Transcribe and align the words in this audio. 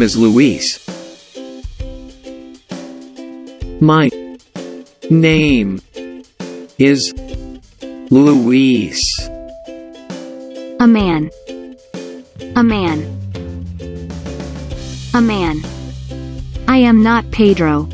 name 0.00 0.06
is 0.06 0.16
Luis. 0.16 0.88
My 3.82 4.08
name 5.10 5.82
is 6.78 7.12
Luis. 8.08 9.28
A 10.80 10.86
man. 10.86 11.30
A 12.56 12.62
man. 12.62 12.98
A 15.12 15.20
man. 15.20 15.60
I 16.66 16.78
am 16.78 17.02
not 17.02 17.30
Pedro. 17.30 17.86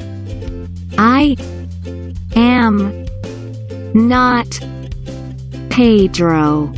I 0.97 1.35
am 2.37 3.05
not 3.95 4.61
Pedro. 5.71 6.73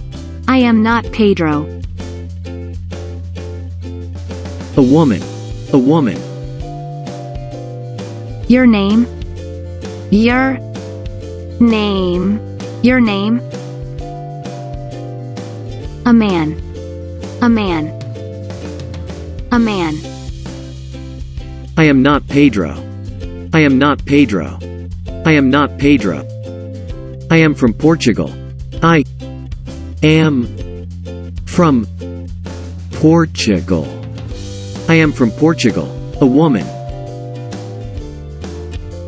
I 0.48 0.56
am 0.56 0.82
not 0.82 1.04
Pedro. 1.12 1.77
A 4.78 4.80
woman. 4.80 5.20
A 5.72 5.78
woman. 5.78 6.16
Your 8.46 8.64
name? 8.64 9.08
Your 10.12 10.56
name? 11.58 12.38
Your 12.84 13.00
name? 13.00 13.40
A 16.06 16.12
man. 16.12 16.52
A 17.42 17.48
man. 17.48 17.88
A 19.50 19.58
man. 19.58 19.96
I 21.76 21.82
am 21.82 22.00
not 22.00 22.28
Pedro. 22.28 22.70
I 23.52 23.58
am 23.58 23.78
not 23.78 24.06
Pedro. 24.06 24.60
I 25.26 25.32
am 25.32 25.50
not 25.50 25.76
Pedro. 25.78 26.24
I 27.32 27.38
am 27.38 27.56
from 27.56 27.74
Portugal. 27.74 28.32
I 28.80 29.02
am 30.04 30.46
from 31.46 31.84
Portugal. 32.92 33.97
I 34.88 34.94
am 34.94 35.12
from 35.12 35.30
Portugal. 35.32 35.86
A 36.22 36.26
woman. 36.26 36.66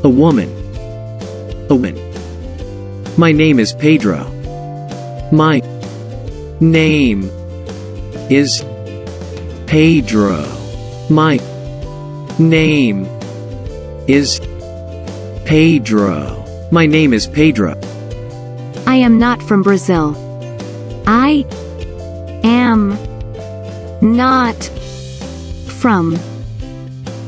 A 0.04 0.10
woman. 0.10 0.50
A 1.70 1.74
woman. 1.74 1.96
My 3.16 3.32
name 3.32 3.58
is 3.58 3.72
Pedro. 3.72 4.24
My 5.32 5.62
name 6.60 7.30
is 8.28 8.62
Pedro. 9.66 10.44
My 11.08 11.38
name 12.38 13.06
is 14.06 14.38
Pedro. 15.46 16.44
My 16.70 16.84
name 16.84 17.14
is 17.14 17.26
Pedro. 17.26 17.72
I 18.86 18.96
am 18.96 19.18
not 19.18 19.42
from 19.44 19.62
Brazil. 19.62 20.14
I 21.06 21.46
am 22.44 22.98
not 24.02 24.70
from 25.80 26.14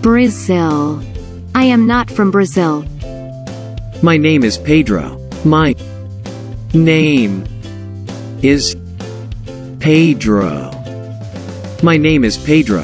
Brazil. 0.02 1.02
I 1.54 1.64
am 1.64 1.86
not 1.86 2.10
from 2.10 2.30
Brazil. 2.30 2.84
My 4.02 4.18
name 4.18 4.44
is 4.44 4.58
Pedro. 4.58 5.18
My 5.42 5.74
name 6.74 7.46
is 8.42 8.76
Pedro. 9.80 10.70
My 11.82 11.96
name 11.96 12.24
is 12.24 12.36
Pedro. 12.36 12.82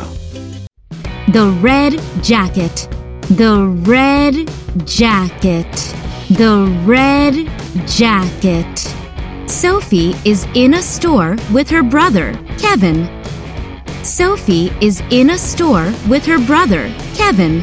The 1.29 1.55
red 1.61 2.01
jacket. 2.23 2.89
The 3.29 3.67
red 3.83 4.51
jacket. 4.87 5.71
The 6.31 6.83
red 6.87 7.35
jacket. 7.87 8.95
Sophie 9.47 10.15
is 10.25 10.47
in 10.55 10.75
a 10.75 10.83
store 10.83 11.37
with 11.53 11.69
her 11.69 11.83
brother, 11.83 12.33
Kevin. 12.57 13.18
Sophie 14.09 14.73
is 14.81 15.03
in 15.11 15.31
a 15.31 15.39
store 15.39 15.93
with 16.09 16.25
her 16.25 16.39
brother, 16.47 16.91
Kevin. 17.15 17.63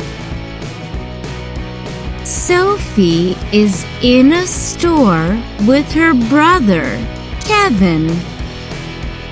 Sophie 2.23 3.35
is 3.51 3.83
in 4.03 4.31
a 4.31 4.45
store 4.45 5.41
with 5.67 5.91
her 5.91 6.13
brother, 6.29 6.83
Kevin. 7.41 8.07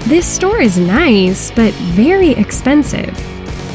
This 0.09 0.25
store 0.25 0.59
is 0.59 0.79
nice, 0.79 1.51
but 1.51 1.72
very 1.94 2.31
expensive. 2.31 3.16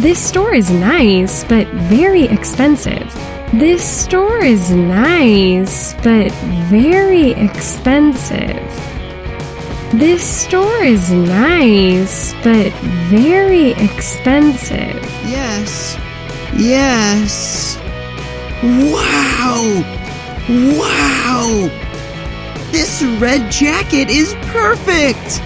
This 0.02 0.18
store 0.18 0.52
is 0.52 0.68
nice, 0.70 1.44
but 1.44 1.68
very 1.88 2.24
expensive. 2.24 3.08
This 3.52 3.84
store 3.84 4.42
is 4.42 4.72
nice, 4.72 5.94
but 6.02 6.32
very 6.68 7.30
expensive. 7.30 8.97
This 9.94 10.22
store 10.22 10.84
is 10.84 11.10
nice, 11.10 12.34
but 12.44 12.70
very 13.08 13.70
expensive. 13.70 15.02
Yes. 15.24 15.96
Yes. 16.54 17.78
Wow! 18.62 19.82
Wow! 20.76 21.70
This 22.70 23.02
red 23.18 23.50
jacket 23.50 24.10
is 24.10 24.34
perfect! 24.52 25.40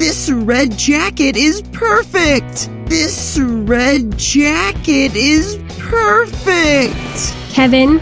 This 0.00 0.30
red 0.30 0.76
jacket 0.76 1.36
is 1.36 1.62
perfect! 1.72 2.70
This 2.86 3.38
red 3.38 4.18
jacket 4.18 5.14
is 5.14 5.58
perfect! 5.78 7.34
Kevin? 7.52 8.00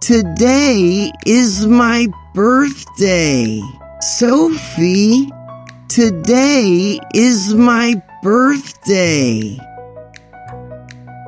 today 0.00 1.12
is 1.26 1.66
my 1.66 2.08
birthday. 2.34 3.60
Sophie, 4.00 5.30
today 5.88 6.98
is 7.14 7.54
my 7.54 8.02
birthday. 8.22 9.58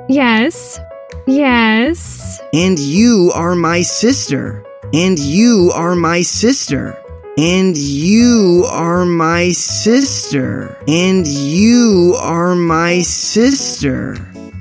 Yes, 0.09 0.81
yes. 1.27 2.41
And 2.55 2.79
you 2.79 3.31
are 3.35 3.55
my 3.55 3.83
sister. 3.83 4.65
And 4.95 5.19
you 5.19 5.71
are 5.75 5.95
my 5.95 6.23
sister. 6.23 6.99
And 7.39 7.77
you 7.77 8.65
are 8.69 9.05
my 9.05 9.53
sister. 9.53 10.77
And 10.89 11.27
you 11.27 12.15
are 12.19 12.55
my 12.55 13.01
sister. 13.03 14.17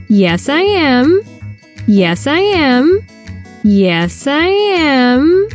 Yes, 0.10 0.48
I 0.50 0.62
am. 0.62 1.22
Yes, 1.88 2.28
I 2.28 2.40
am. 2.40 3.06
Yes, 3.64 4.26
I 4.28 4.48
am. 4.48 5.48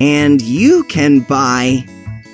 And 0.00 0.40
you 0.40 0.84
can 0.84 1.20
buy. 1.20 1.84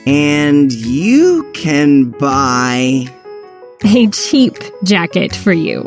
And 0.06 0.72
you 0.72 1.50
can 1.52 2.10
buy. 2.10 3.06
A 3.84 4.06
cheap 4.08 4.54
jacket 4.84 5.34
for 5.34 5.52
you. 5.52 5.84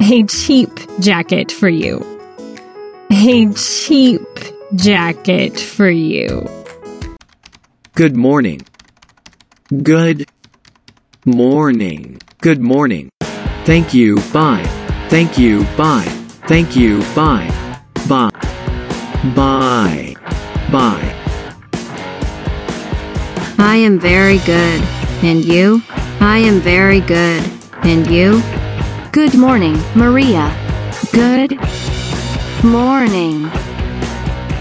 A 0.00 0.24
cheap 0.24 0.70
jacket 0.98 1.52
for 1.52 1.68
you. 1.68 2.02
A 3.12 3.52
cheap 3.52 4.22
jacket 4.76 5.60
for 5.60 5.90
you. 5.90 6.48
Good 7.94 8.16
morning. 8.16 8.62
Good 9.82 10.26
morning. 11.26 12.18
Good 12.40 12.60
morning. 12.62 13.10
Thank 13.64 13.92
you, 13.92 14.16
bye. 14.32 14.64
Thank 15.10 15.36
you, 15.36 15.64
bye. 15.76 16.06
Thank 16.48 16.74
you, 16.74 17.02
bye. 17.14 17.69
Bye. 18.08 18.30
Bye. 19.36 20.16
Bye. 20.72 21.16
I 23.58 23.76
am 23.76 23.98
very 23.98 24.38
good. 24.38 24.80
And 25.22 25.44
you? 25.44 25.82
I 26.20 26.38
am 26.38 26.60
very 26.60 27.00
good. 27.00 27.42
And 27.82 28.06
you? 28.06 28.42
Good 29.12 29.34
morning, 29.36 29.76
Maria. 29.94 30.50
Good 31.12 31.58
morning, 32.64 33.42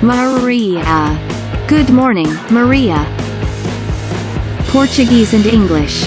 Maria. 0.01 1.65
Good 1.68 1.89
morning, 1.89 2.27
Maria. 2.51 3.06
Portuguese 4.68 5.33
and 5.33 5.45
English. 5.45 6.06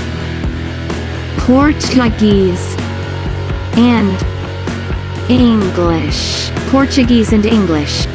Portuguese 1.39 2.77
and 3.77 4.32
English. 5.33 6.51
Portuguese 6.71 7.33
and 7.33 7.47
English. 7.47 8.07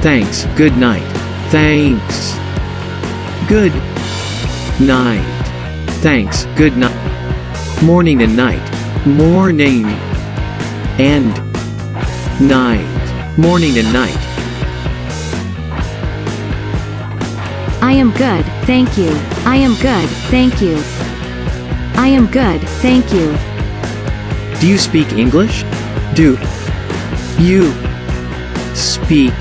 Thanks. 0.00 0.46
Good 0.56 0.76
night. 0.76 1.06
Thanks. 1.50 2.34
Good 3.48 3.74
night. 4.80 5.24
Thanks. 6.02 6.46
Good 6.56 6.76
night. 6.76 7.82
Morning 7.82 8.22
and 8.22 8.36
night. 8.36 8.62
Morning 9.06 9.84
and 10.98 11.28
night. 12.40 13.38
Morning 13.38 13.78
and 13.78 13.92
night. 13.92 14.16
I 17.82 17.92
am 17.92 18.12
good, 18.12 18.44
thank 18.64 18.96
you. 18.96 19.10
I 19.44 19.56
am 19.56 19.74
good, 19.74 20.08
thank 20.30 20.62
you. 20.62 20.76
I 21.96 22.08
am 22.08 22.26
good, 22.28 22.60
thank 22.80 23.12
you. 23.12 23.36
Do 24.60 24.66
you 24.66 24.78
speak 24.78 25.12
English? 25.12 25.64
Do 26.14 26.38
you 27.40 27.72
speak 28.76 29.34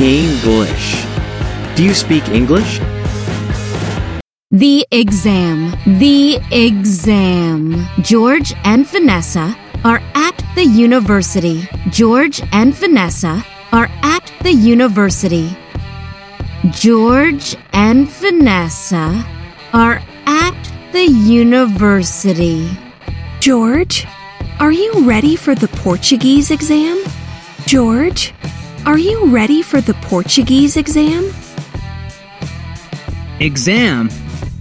English? 0.00 1.04
Do 1.76 1.84
you 1.84 1.92
speak 1.92 2.26
English? 2.30 2.80
The 4.50 4.86
exam. 4.90 5.76
The 5.98 6.40
exam. 6.50 7.86
George 8.00 8.54
and 8.64 8.86
Vanessa 8.86 9.54
are 9.84 10.00
at 10.14 10.42
the 10.54 10.64
university. 10.64 11.68
George 11.90 12.40
and 12.50 12.74
Vanessa 12.74 13.44
are 13.70 13.90
at 14.02 14.32
the 14.42 14.52
university. 14.52 15.54
George 16.70 17.56
and 17.74 18.08
Vanessa 18.08 19.22
are 19.74 20.00
at 20.24 20.56
the 20.92 21.04
university. 21.04 22.70
George, 23.40 24.06
are 24.60 24.72
you 24.72 25.08
ready 25.08 25.36
for 25.36 25.54
the 25.54 25.68
Portuguese 25.68 26.50
exam? 26.50 27.00
George, 27.66 28.34
are 28.86 28.98
you 28.98 29.26
ready 29.26 29.62
for 29.62 29.80
the 29.80 29.94
Portuguese 29.94 30.76
exam? 30.76 31.32
Exam, 33.38 34.10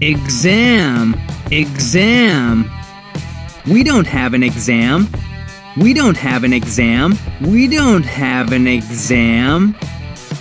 exam, 0.02 1.16
exam. 1.52 2.70
We 3.66 3.84
don't 3.84 4.06
have 4.06 4.36
an 4.36 4.44
exam. 4.44 5.08
We 5.78 5.96
don't 5.96 6.18
have 6.18 6.44
an 6.44 6.54
exam. 6.54 7.18
We 7.42 7.68
don't 7.68 8.06
have 8.06 8.52
an 8.52 8.68
exam. 8.68 9.76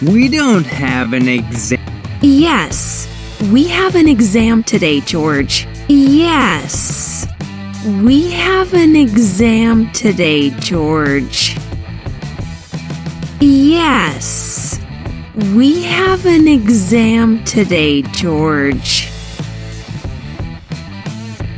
We 0.02 0.28
don't 0.28 0.66
have 0.66 1.14
an 1.14 1.28
exam. 1.28 1.80
Yes, 2.20 3.08
we 3.50 3.68
have 3.68 3.94
an 3.94 4.06
exam 4.06 4.64
today, 4.64 5.00
George. 5.00 5.66
Yes, 5.88 7.15
we 7.86 8.32
have 8.32 8.74
an 8.74 8.96
exam 8.96 9.92
today, 9.92 10.50
George. 10.50 11.56
Yes, 13.38 14.80
we 15.54 15.84
have 15.84 16.26
an 16.26 16.48
exam 16.48 17.44
today, 17.44 18.02
George. 18.02 19.08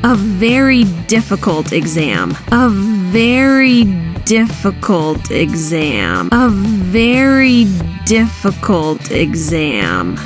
A 0.05 0.15
very 0.17 0.85
difficult 1.07 1.73
exam. 1.73 2.37
A 2.53 2.69
very 2.69 3.85
difficult 4.25 5.31
exam. 5.31 6.29
A 6.31 6.51
very 6.51 7.65
difficult 8.05 9.11
exam. 9.11 10.19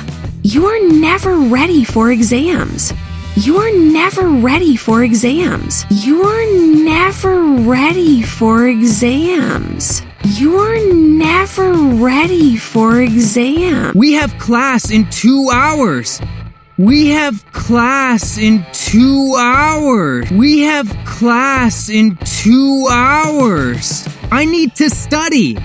You're 0.43 0.91
never 0.91 1.37
ready 1.37 1.85
for 1.85 2.11
exams. 2.11 2.91
You're 3.35 3.75
never 3.91 4.27
ready 4.27 4.75
for 4.75 5.03
exams. 5.03 5.85
You're 5.89 6.83
never 6.83 7.41
ready 7.63 8.21
for 8.21 8.67
exams. 8.67 10.03
You're 10.23 10.93
never 10.93 11.73
ready 11.73 12.57
for 12.57 13.01
exams. 13.01 13.95
We 13.95 14.13
have 14.13 14.37
class 14.37 14.91
in 14.91 15.09
two 15.09 15.49
hours. 15.51 16.21
We 16.77 17.07
have 17.07 17.43
class 17.53 18.37
in 18.37 18.63
two 18.71 19.35
hours. 19.35 20.29
We 20.29 20.59
have 20.61 20.95
class 21.03 21.89
in 21.89 22.17
two 22.17 22.87
hours. 22.91 24.07
I 24.31 24.45
need 24.45 24.75
to 24.75 24.91
study. 24.91 25.57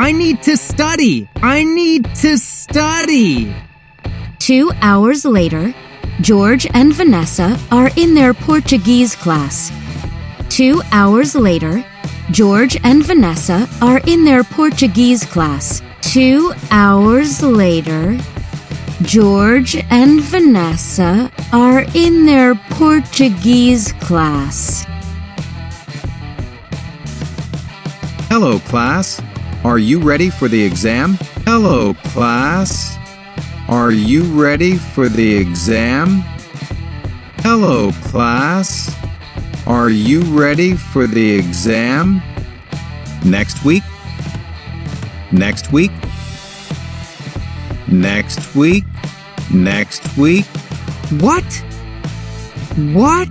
I 0.00 0.10
need 0.10 0.42
to 0.42 0.56
study. 0.56 1.28
I 1.36 1.62
need 1.62 2.12
to 2.16 2.38
study. 2.38 3.54
Two 4.40 4.72
hours 4.82 5.24
later, 5.24 5.72
George 6.20 6.66
and 6.72 6.94
Vanessa 6.94 7.58
are 7.70 7.90
in 7.96 8.14
their 8.14 8.32
Portuguese 8.32 9.16
class. 9.16 9.72
Two 10.48 10.80
hours 10.92 11.34
later, 11.34 11.84
George 12.30 12.78
and 12.84 13.04
Vanessa 13.04 13.68
are 13.82 14.00
in 14.06 14.24
their 14.24 14.44
Portuguese 14.44 15.24
class. 15.24 15.82
Two 16.00 16.52
hours 16.70 17.42
later, 17.42 18.16
George 19.02 19.76
and 19.90 20.22
Vanessa 20.22 21.30
are 21.52 21.84
in 21.94 22.24
their 22.24 22.54
Portuguese 22.70 23.92
class. 23.94 24.86
Hello, 28.30 28.58
class. 28.60 29.20
Are 29.64 29.78
you 29.78 29.98
ready 29.98 30.30
for 30.30 30.48
the 30.48 30.62
exam? 30.62 31.18
Hello, 31.44 31.94
class. 31.94 32.98
Are 33.68 33.90
you 33.90 34.24
ready 34.24 34.76
for 34.76 35.08
the 35.08 35.36
exam? 35.36 36.20
Hello, 37.38 37.92
class. 38.02 38.94
Are 39.66 39.88
you 39.88 40.20
ready 40.38 40.76
for 40.76 41.06
the 41.06 41.38
exam? 41.38 42.20
Next 43.24 43.64
week? 43.64 43.82
Next 45.32 45.72
week? 45.72 45.92
Next 47.88 48.54
week? 48.54 48.84
Next 49.50 50.14
week? 50.18 50.44
What? 51.20 51.44
What? 52.92 53.30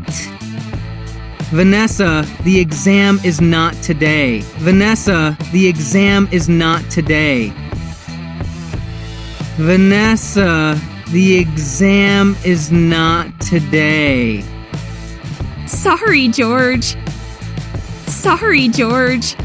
Vanessa, 1.51 2.25
the 2.41 2.59
exam 2.59 3.19
is 3.23 3.39
not 3.39 3.75
today. 3.83 4.41
Vanessa, 4.57 5.37
the 5.51 5.67
exam 5.67 6.27
is 6.31 6.49
not 6.49 6.81
today. 6.89 7.53
Vanessa, 9.57 10.79
the 11.11 11.37
exam 11.37 12.35
is 12.43 12.71
not 12.71 13.27
today. 13.39 14.43
Sorry, 15.67 16.27
George. 16.27 16.95
Sorry, 18.07 18.67
George. 18.67 19.35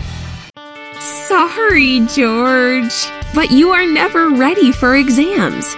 Sorry, 0.99 2.01
George. 2.07 3.07
But 3.35 3.51
you 3.51 3.71
are 3.71 3.85
never 3.85 4.31
ready 4.31 4.73
for 4.73 4.97
exams. 4.97 5.77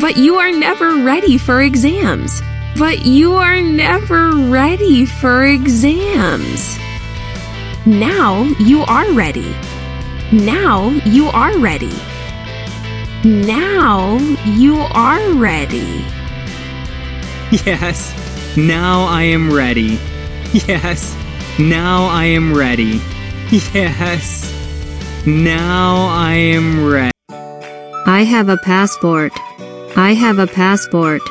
But 0.00 0.16
you 0.16 0.36
are 0.36 0.52
never 0.52 0.94
ready 1.02 1.36
for 1.36 1.60
exams. 1.62 2.40
But 2.78 3.04
you 3.04 3.32
are 3.34 3.60
never 3.60 4.36
ready 4.36 5.04
for 5.04 5.46
exams. 5.46 6.78
Now 7.84 8.44
you 8.60 8.82
are 8.82 9.10
ready. 9.12 9.52
Now 10.30 10.90
you 11.04 11.26
are 11.30 11.58
ready. 11.58 11.92
Now 13.24 14.16
you 14.44 14.76
are 14.76 15.32
ready. 15.32 16.04
Yes, 17.66 18.14
now 18.56 19.06
I 19.06 19.22
am 19.22 19.52
ready. 19.52 19.98
Yes, 20.52 21.16
now 21.58 22.06
I 22.06 22.26
am 22.26 22.54
ready. 22.54 23.00
Yes, 23.50 24.54
now 25.26 26.06
I 26.06 26.34
am 26.34 26.86
ready. 26.86 27.10
I 28.06 28.22
have 28.22 28.48
a 28.48 28.56
passport. 28.58 29.32
I 29.96 30.14
have 30.14 30.38
a 30.38 30.46
passport. 30.46 31.22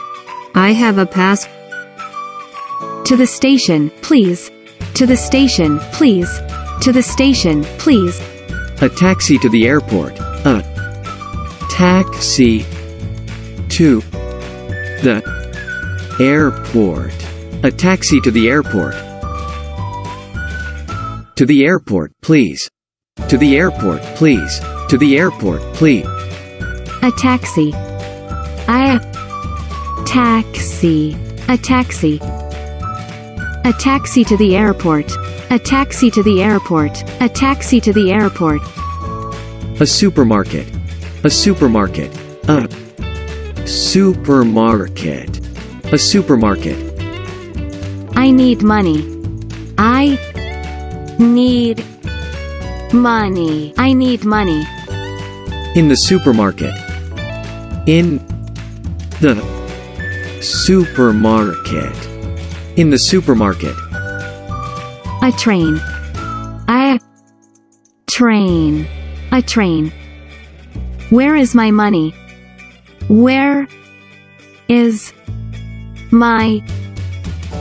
I 0.55 0.73
have 0.73 0.97
a 0.97 1.05
pass. 1.05 1.45
To 3.05 3.15
the 3.15 3.27
station, 3.27 3.91
please. 4.01 4.51
To 4.95 5.05
the 5.05 5.15
station, 5.15 5.79
please. 5.93 6.29
To 6.81 6.91
the 6.91 7.03
station, 7.03 7.63
please. 7.77 8.19
A 8.81 8.89
taxi 8.89 9.37
to 9.37 9.47
the 9.47 9.67
airport. 9.67 10.19
A 10.19 10.76
taxi 11.77 12.65
to 13.69 14.01
the 15.03 15.21
airport. 16.19 17.13
A 17.63 17.69
taxi 17.69 18.19
to 18.21 18.31
the 18.31 18.49
airport. 18.49 18.95
To 21.35 21.45
the 21.45 21.63
airport, 21.65 22.13
please. 22.23 22.67
To 23.29 23.37
the 23.37 23.55
airport, 23.55 24.01
please. 24.15 24.59
To 24.89 24.97
the 24.97 25.19
airport, 25.19 25.61
please. 25.75 26.07
A 27.03 27.11
taxi. 27.15 27.71
I. 28.67 28.97
Taxi. 30.07 31.15
A 31.47 31.57
taxi. 31.59 32.19
A 33.65 33.73
taxi 33.79 34.23
to 34.23 34.35
the 34.35 34.55
airport. 34.55 35.11
A 35.51 35.59
taxi 35.59 36.09
to 36.09 36.23
the 36.23 36.41
airport. 36.41 37.03
A 37.21 37.29
taxi 37.29 37.79
to 37.81 37.93
the 37.93 38.11
airport. 38.11 38.61
A 39.79 39.85
supermarket. 39.85 40.76
A 41.23 41.29
supermarket. 41.31 42.15
A 42.47 42.69
supermarket. 43.67 45.41
A 45.91 45.97
supermarket. 45.97 46.77
I 48.15 48.29
need 48.29 48.61
money. 48.61 49.03
I 49.79 50.19
need 51.17 51.83
money. 52.93 53.73
I 53.77 53.93
need 53.93 54.25
money. 54.25 54.63
In 55.75 55.87
the 55.87 55.95
supermarket. 55.95 56.75
In 57.87 58.19
the 59.19 59.41
supermarket. 60.39 61.97
In 62.77 62.91
the 62.91 62.99
supermarket. 62.99 63.75
A 65.23 65.31
train. 65.35 65.79
I 66.67 66.99
train. 68.07 68.87
A 69.31 69.41
train. 69.41 69.91
Where 71.09 71.37
is 71.37 71.55
my 71.55 71.71
money? 71.71 72.13
Where 73.07 73.65
is 74.67 75.13
my 76.11 76.61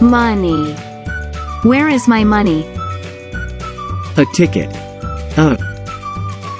money? 0.00 0.74
Where 1.62 1.88
is 1.88 2.08
my 2.08 2.24
money? 2.24 2.66
A 4.16 4.26
ticket. 4.34 4.74
A 5.38 5.56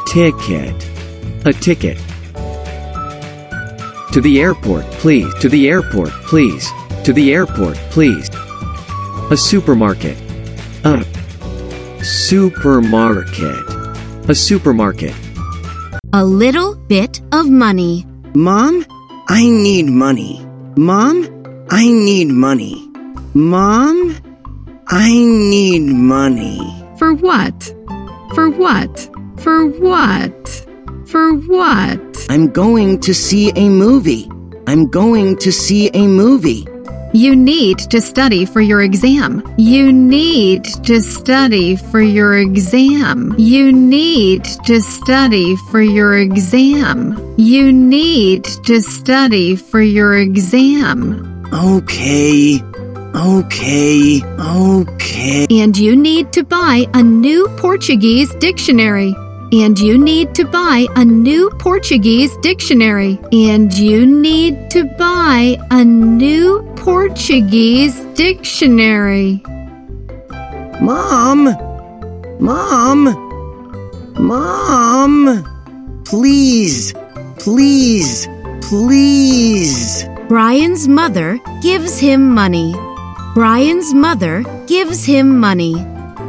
ticket. 0.06 0.88
A 1.44 1.52
ticket. 1.52 1.98
To 4.12 4.20
the 4.20 4.40
airport, 4.40 4.84
please. 4.92 5.34
To 5.40 5.48
the 5.48 5.68
airport, 5.68 6.10
please. 6.28 6.70
To 7.02 7.12
the 7.12 7.34
airport, 7.34 7.74
please. 7.90 8.30
A 9.32 9.36
supermarket. 9.36 10.16
A 10.84 11.04
supermarket. 12.04 13.64
A 14.28 14.34
supermarket. 14.36 15.14
A 16.16 16.24
little 16.24 16.74
bit 16.74 17.20
of 17.32 17.50
money. 17.50 18.06
Mom, 18.32 18.86
I 19.28 19.44
need 19.44 19.84
money. 19.84 20.40
Mom, 20.74 21.28
I 21.68 21.92
need 21.92 22.28
money. 22.28 22.88
Mom, 23.34 24.16
I 24.88 25.12
need 25.12 25.82
money. 25.82 26.58
For 26.98 27.12
what? 27.12 27.64
For 28.34 28.48
what? 28.48 29.10
For 29.40 29.66
what? 29.66 30.66
For 31.04 31.34
what? 31.34 32.26
I'm 32.30 32.48
going 32.48 32.98
to 33.00 33.12
see 33.12 33.52
a 33.54 33.68
movie. 33.68 34.26
I'm 34.66 34.88
going 34.88 35.36
to 35.36 35.52
see 35.52 35.90
a 35.92 36.06
movie. 36.06 36.66
You 37.16 37.34
need 37.34 37.78
to 37.78 38.02
study 38.02 38.44
for 38.44 38.60
your 38.60 38.82
exam. 38.82 39.42
You 39.56 39.90
need 39.90 40.64
to 40.84 41.00
study 41.00 41.74
for 41.74 42.02
your 42.02 42.36
exam. 42.36 43.34
You 43.38 43.72
need 43.72 44.44
to 44.66 44.82
study 44.82 45.56
for 45.70 45.80
your 45.80 46.18
exam. 46.18 47.16
You 47.38 47.72
need 47.72 48.44
to 48.66 48.82
study 48.82 49.56
for 49.56 49.80
your 49.80 50.18
exam. 50.18 51.48
Okay. 51.54 52.60
Okay. 53.14 54.20
Okay. 54.38 55.46
And 55.50 55.74
you 55.74 55.96
need 55.96 56.34
to 56.34 56.44
buy 56.44 56.84
a 56.92 57.02
new 57.02 57.48
Portuguese 57.56 58.30
dictionary. 58.34 59.14
And 59.52 59.78
you 59.78 59.96
need 59.96 60.34
to 60.34 60.44
buy 60.44 60.86
a 60.96 61.04
new 61.04 61.50
Portuguese 61.58 62.36
dictionary. 62.38 63.18
And 63.32 63.72
you 63.72 64.04
need 64.04 64.70
to 64.70 64.84
buy 64.98 65.56
a 65.70 65.84
new 65.84 66.62
Portuguese 66.76 67.94
dictionary. 68.14 69.42
Mom! 70.80 71.44
Mom! 72.40 73.04
Mom! 74.18 76.02
Please! 76.04 76.92
Please! 77.38 78.28
Please! 78.62 80.04
Brian's 80.28 80.88
mother 80.88 81.38
gives 81.62 81.98
him 81.98 82.34
money. 82.34 82.74
Brian's 83.34 83.94
mother 83.94 84.42
gives 84.66 85.04
him 85.04 85.38
money. 85.38 85.74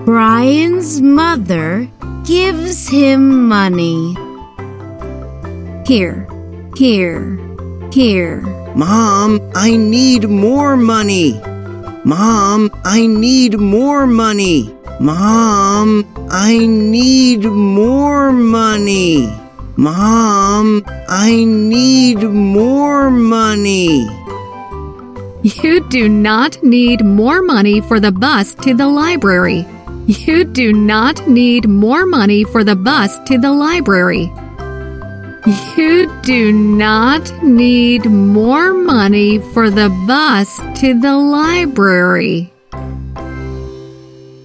Brian's 0.06 1.02
mother 1.02 1.90
gives 2.28 2.90
him 2.90 3.48
money. 3.48 4.14
Here, 5.88 6.28
here, 6.76 7.40
here. 7.94 8.42
Mom, 8.76 9.40
I 9.56 9.78
need 9.78 10.28
more 10.28 10.76
money. 10.76 11.40
Mom, 12.04 12.70
I 12.84 13.08
need 13.08 13.58
more 13.58 14.06
money. 14.06 14.76
Mom, 15.00 16.06
I 16.30 16.58
need 16.68 17.46
more 17.46 18.34
money. 18.34 19.34
Mom, 19.78 20.84
I 21.08 21.46
need 21.46 22.24
more 22.24 23.10
money. 23.10 24.06
You 25.44 25.80
do 25.88 26.10
not 26.10 26.62
need 26.62 27.06
more 27.06 27.42
money 27.42 27.80
for 27.80 28.02
the 28.02 28.12
bus 28.12 28.54
to 28.56 28.74
the 28.74 28.88
library. 28.88 29.66
You 30.08 30.46
do 30.46 30.72
not 30.72 31.28
need 31.28 31.68
more 31.68 32.06
money 32.06 32.46
for 32.46 32.64
the 32.64 32.78
bus 32.78 33.20
to 33.26 33.38
the 33.38 33.52
library. 33.52 34.32
You 35.76 36.10
do 36.22 36.54
not 36.54 37.44
need 37.44 38.06
more 38.06 38.74
money 38.74 39.40
for 39.40 39.70
the 39.70 39.90
bus 40.08 40.60
to 40.80 40.98
the 40.98 41.18
library. 41.18 42.54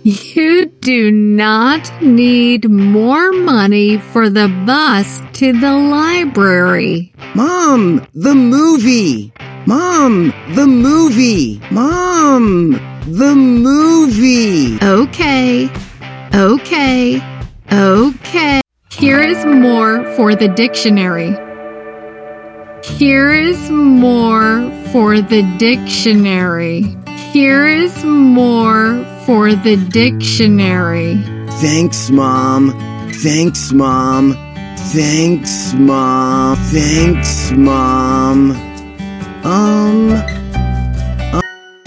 You 0.02 0.66
do 0.80 1.12
not 1.12 2.02
need 2.02 2.68
more 2.68 3.30
money 3.30 3.98
for 3.98 4.28
the 4.28 4.48
bus 4.66 5.22
to 5.34 5.52
the 5.52 5.76
library. 5.76 7.12
Mom, 7.36 8.04
the 8.14 8.34
movie. 8.34 9.32
Mom, 9.66 10.32
the 10.54 10.66
movie. 10.66 11.60
Mom, 11.70 12.72
the 13.06 13.34
movie. 13.34 14.76
Okay, 14.82 15.70
okay, 16.34 17.22
okay. 17.72 18.60
Here 18.90 19.22
is 19.22 19.44
more 19.44 20.04
for 20.16 20.34
the 20.34 20.48
dictionary. 20.48 21.36
Here 22.84 23.30
is 23.30 23.70
more 23.70 24.68
for 24.90 25.20
the 25.20 25.42
dictionary. 25.58 26.82
Here 27.32 27.68
is 27.68 28.04
more 28.04 29.04
for 29.24 29.54
the 29.54 29.76
dictionary. 29.76 31.16
Thanks, 31.60 32.10
Mom. 32.10 32.72
Thanks, 33.22 33.72
Mom. 33.72 34.34
Thanks, 34.90 35.72
Mom. 35.74 36.56
Thanks, 36.56 37.52
Mom. 37.52 38.71
Um, 39.44 40.12
um, 41.32 41.42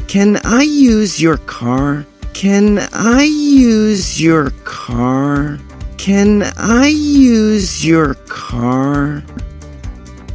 can 0.08 0.38
I 0.44 0.64
use 0.64 1.22
your 1.22 1.38
car? 1.38 2.06
Can 2.34 2.80
I 2.92 3.24
use 3.24 4.22
your 4.22 4.50
car? 4.66 5.58
Can 5.98 6.44
I 6.58 6.88
use 6.88 7.86
your 7.86 8.16
car? 8.28 9.24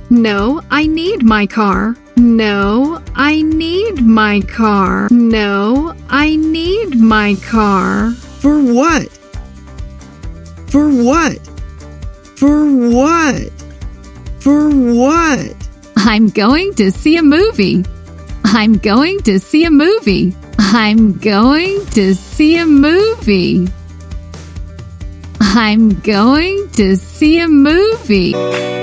No, 0.09 0.63
I 0.71 0.87
need 0.87 1.23
my 1.23 1.47
car. 1.47 1.95
No, 2.17 3.03
I 3.15 3.43
need 3.43 4.01
my 4.01 4.41
car. 4.41 5.09
No, 5.11 5.95
I 6.09 6.37
need 6.37 6.99
my 6.99 7.35
car. 7.47 8.13
For 8.13 8.63
what? 8.63 9.09
For 10.69 10.89
what? 10.89 11.37
For 12.37 12.65
what? 12.65 13.53
For 14.41 14.71
what? 14.71 15.60
I'm 16.03 16.31
going 16.31 16.75
to 16.77 16.91
see 16.91 17.19
a 17.19 17.23
movie. 17.23 17.85
I'm 18.43 18.79
going 18.79 19.21
to 19.25 19.39
see 19.39 19.65
a 19.67 19.71
movie. 19.71 20.35
I'm 20.59 21.19
going 21.19 21.85
to 21.89 22.15
see 22.15 22.57
a 22.57 22.65
movie. 22.65 23.69
I'm 25.41 26.01
going 26.01 26.71
to 26.71 26.97
see 26.97 27.39
a 27.41 27.49
movie. 27.49 28.80